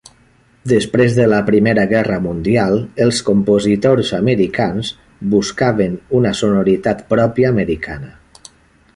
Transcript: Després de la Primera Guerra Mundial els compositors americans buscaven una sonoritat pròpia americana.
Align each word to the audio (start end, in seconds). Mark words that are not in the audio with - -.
Després 0.69 1.15
de 1.17 1.25
la 1.31 1.41
Primera 1.49 1.81
Guerra 1.91 2.15
Mundial 2.23 2.79
els 3.05 3.19
compositors 3.27 4.13
americans 4.19 4.89
buscaven 5.35 5.99
una 6.21 6.31
sonoritat 6.39 7.05
pròpia 7.13 7.53
americana. 7.55 8.11